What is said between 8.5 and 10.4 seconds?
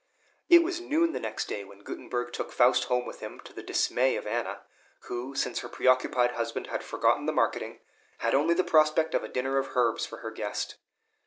the prospect of a dinner of herbs for her